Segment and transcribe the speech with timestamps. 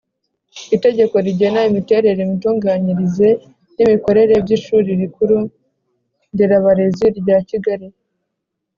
[0.75, 3.27] Itegeko rigena imiterere imitunganyirize
[3.75, 5.37] n imikorere by ishuri rikuru
[6.33, 7.87] nderabarezi rya kigali